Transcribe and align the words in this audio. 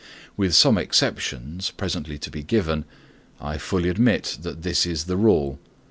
With 0.35 0.55
some 0.55 0.79
exceptions, 0.79 1.69
presently 1.69 2.17
to 2.17 2.31
be 2.31 2.41
given, 2.41 2.85
I 3.39 3.59
fully 3.59 3.87
admit 3.89 4.39
that 4.41 4.63
this 4.63 4.83
is 4.87 5.03
the 5.03 5.15
rule. 5.15 5.59